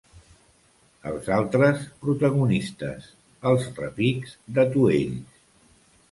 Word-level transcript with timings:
Els 1.09 1.27
altres 1.33 1.83
protagonistes: 2.05 3.05
els 3.51 3.67
repics 3.81 4.33
d’atuells. 4.57 5.37